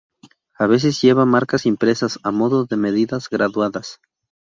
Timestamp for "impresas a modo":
1.67-2.65